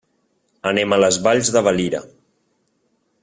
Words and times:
Anem 0.69 0.95
a 0.95 0.99
les 1.03 1.19
Valls 1.27 1.53
de 1.57 1.63
Valira. 1.69 2.03